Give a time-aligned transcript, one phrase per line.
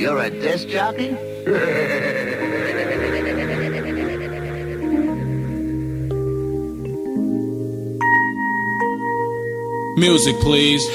[0.00, 1.10] You're a disc jockey?
[10.00, 10.88] Music, please.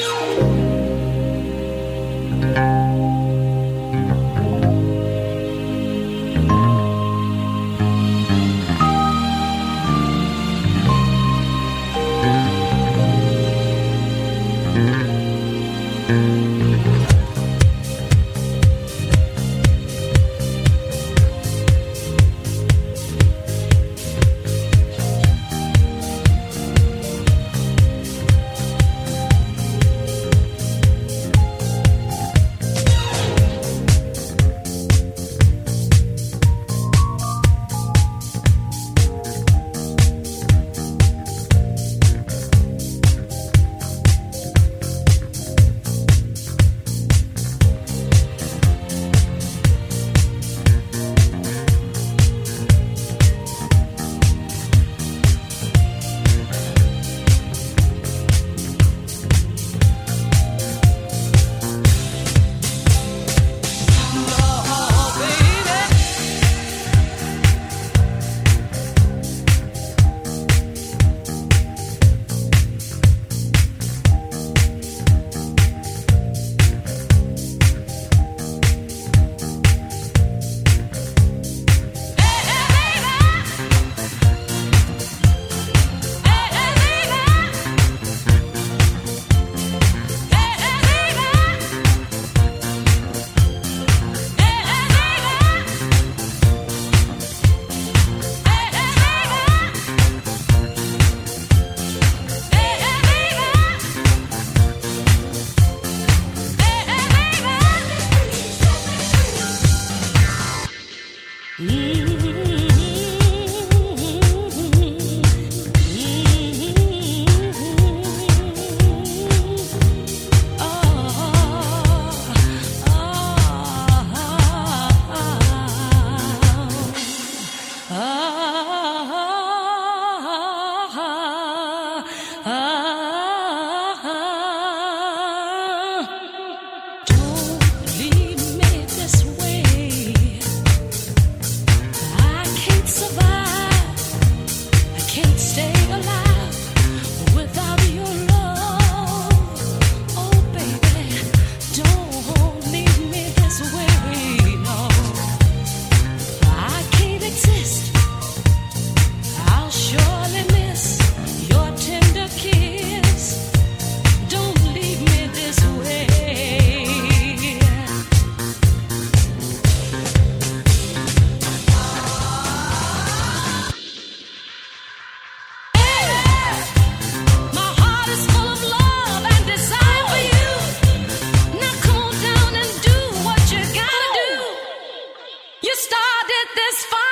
[185.76, 187.05] started this fight.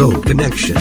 [0.00, 0.79] Soul Connection.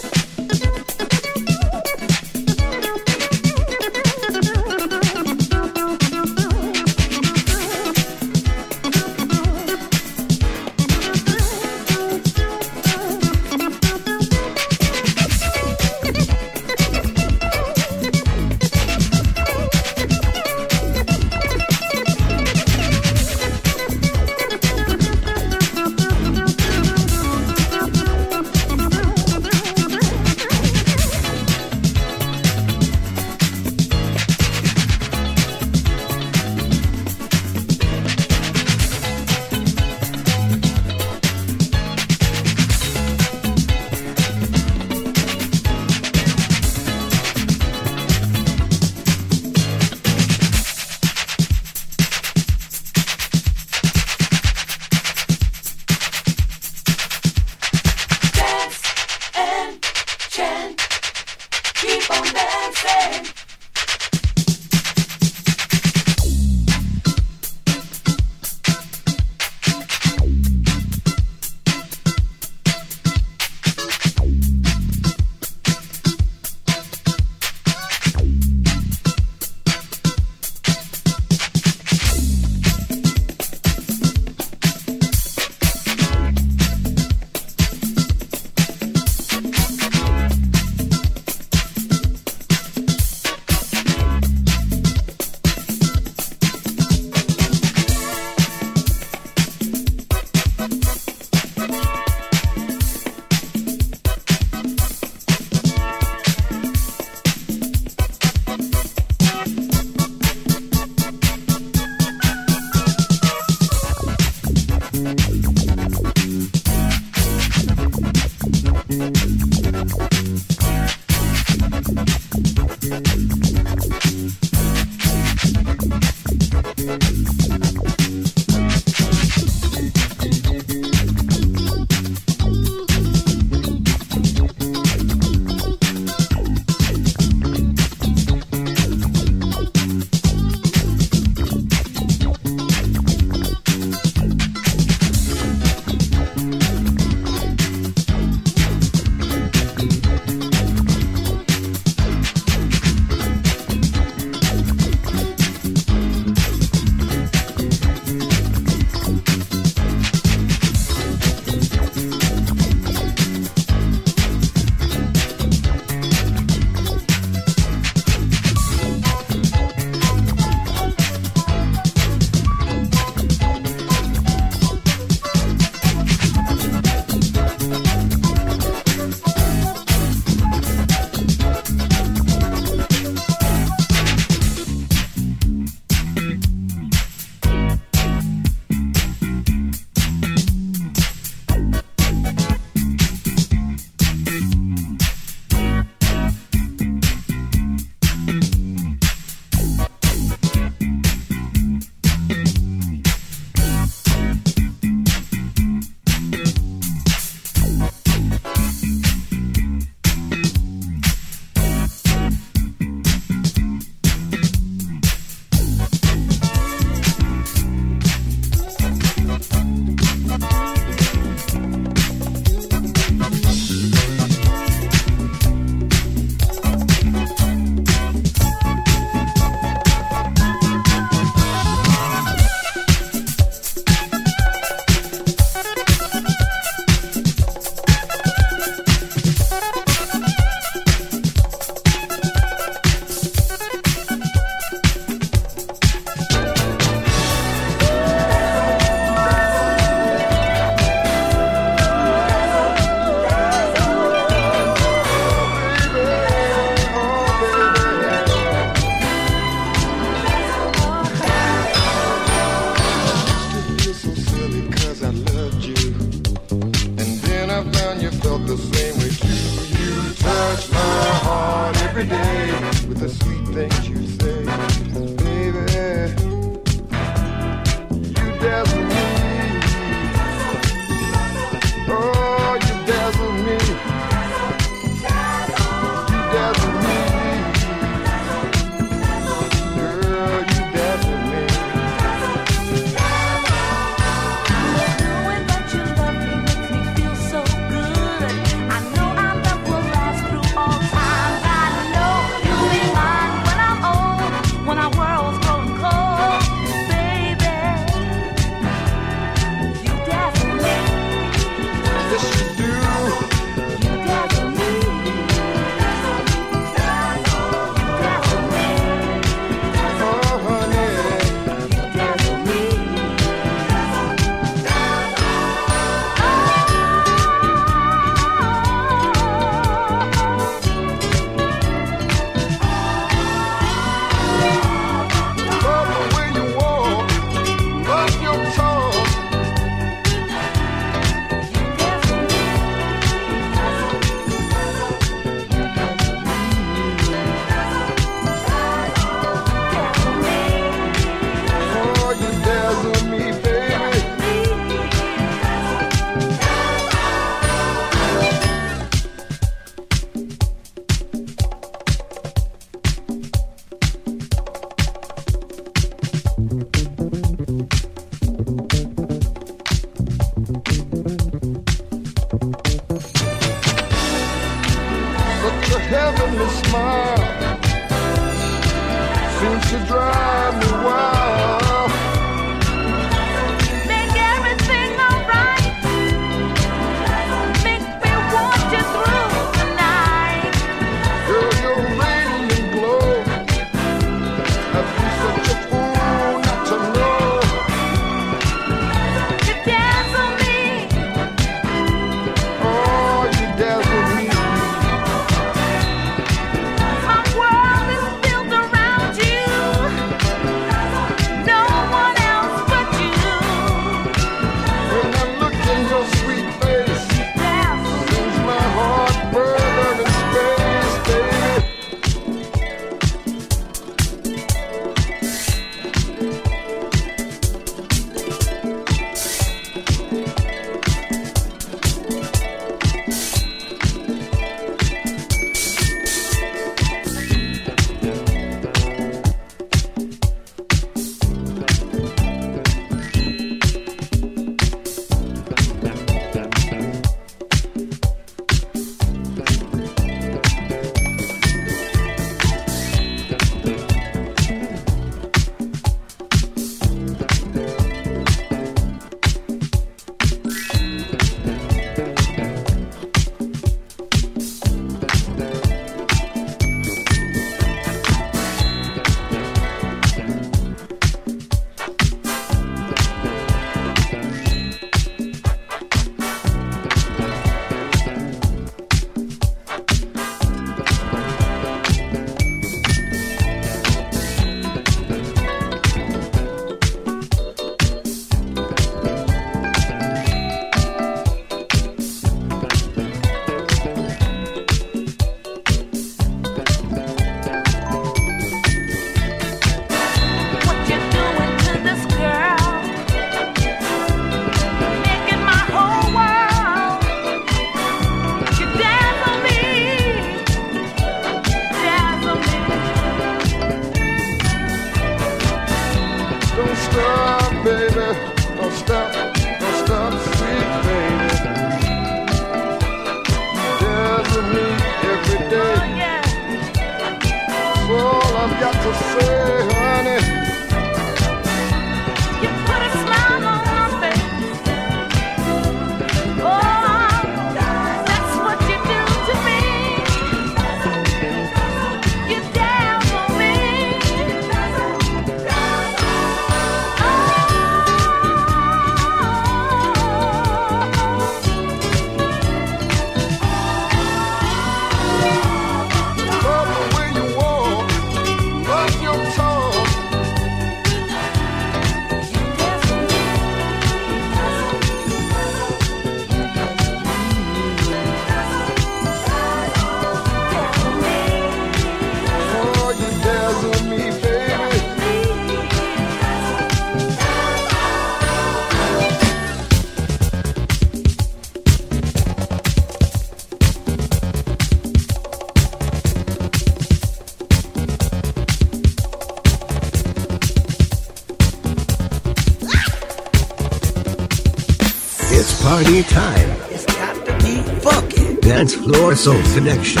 [599.18, 600.00] Soul Connection,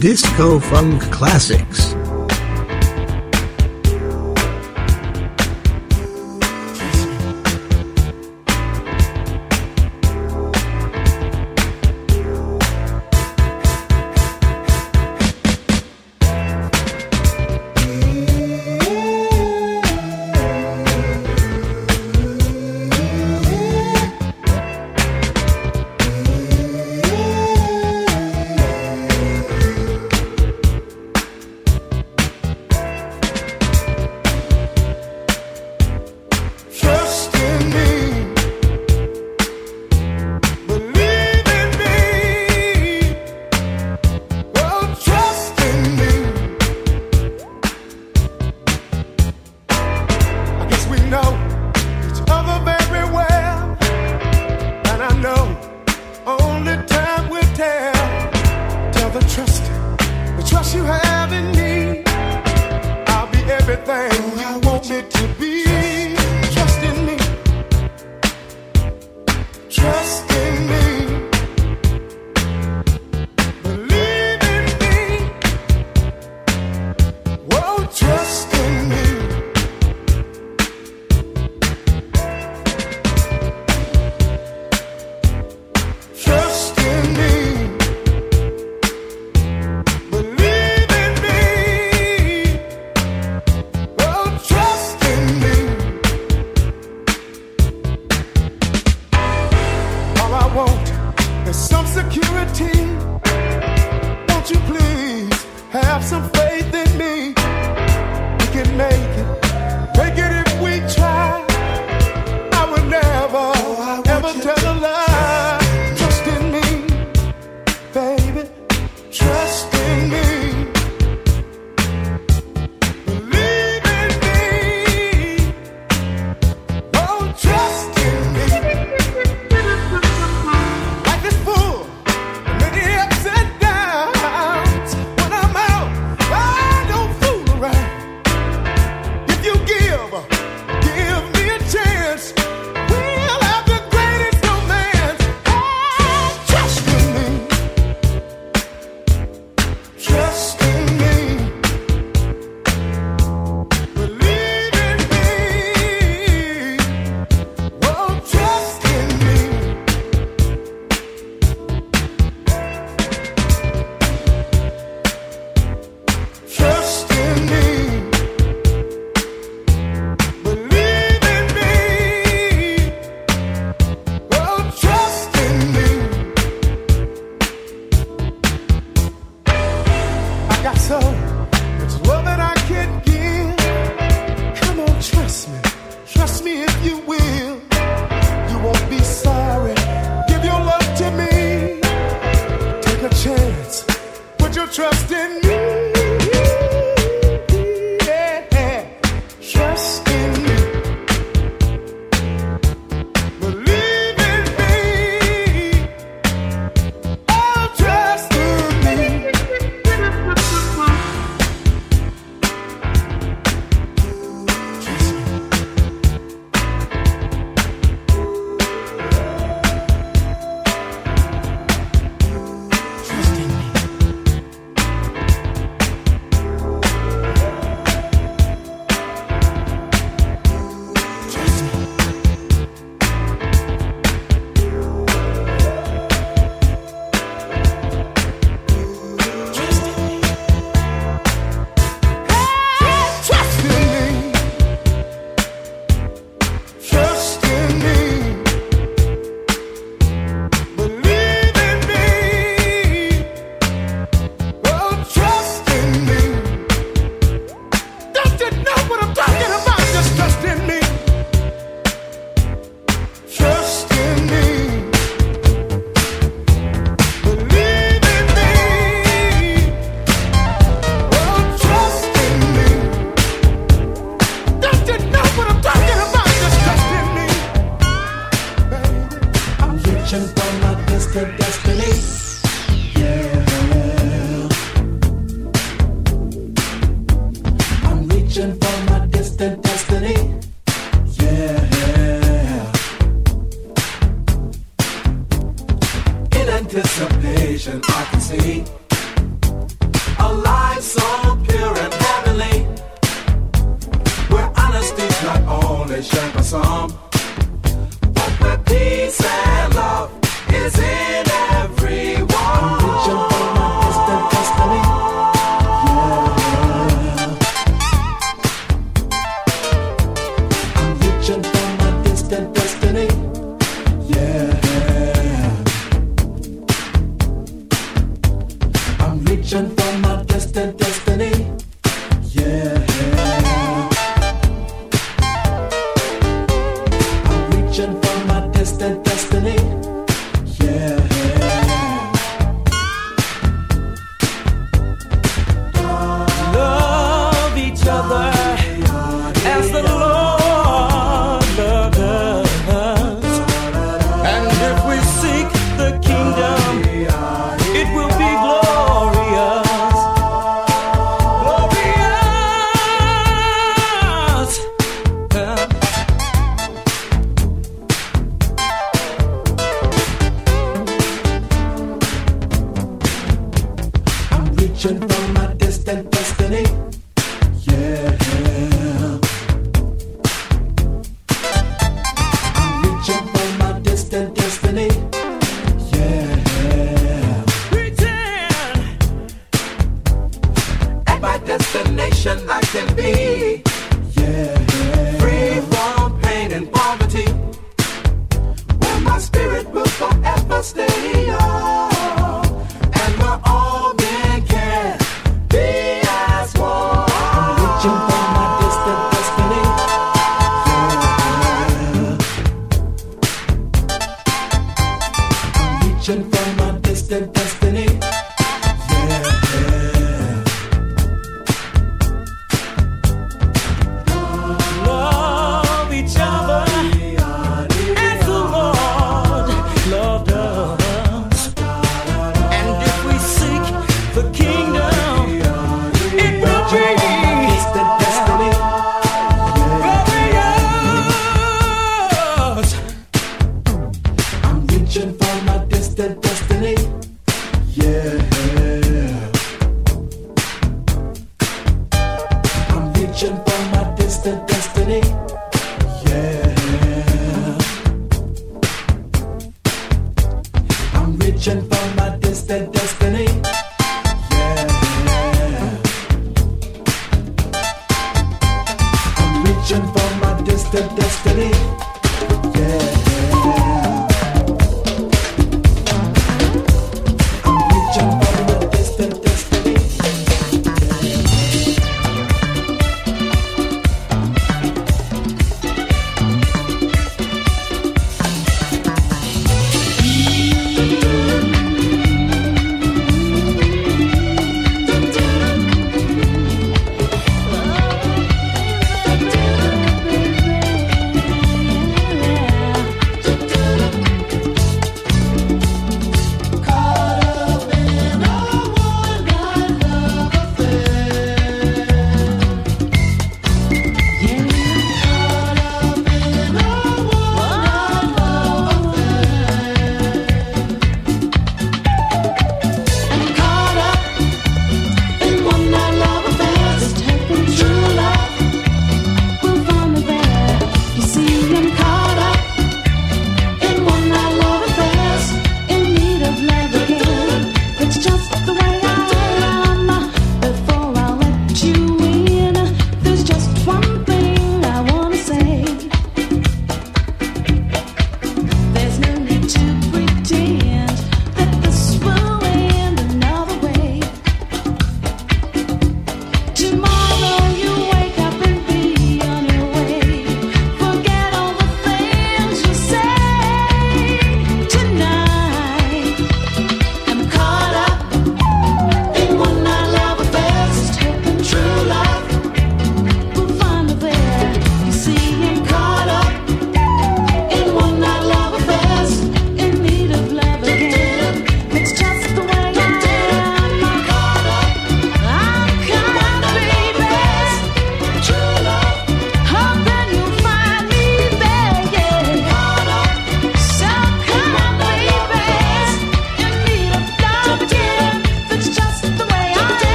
[0.00, 1.71] Disco Funk Classic.
[59.12, 59.62] the trust,
[60.36, 62.02] the trust you have in me.
[63.08, 66.16] I'll be everything you want me to be.
[66.54, 67.18] Trust in me.
[69.68, 70.51] Trust in me.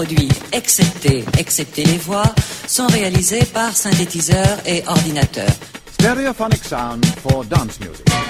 [0.00, 2.22] produits, excepté, excepté les voix,
[2.66, 5.52] sont réalisés par synthétiseurs et ordinateurs.
[5.92, 8.29] Stereophonic sound for dance music.